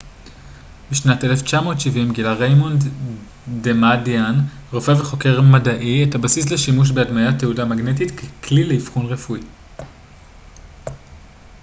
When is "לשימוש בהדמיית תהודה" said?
6.51-7.65